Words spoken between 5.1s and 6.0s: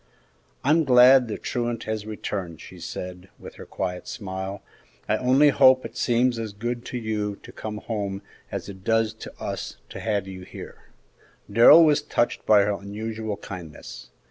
only hope it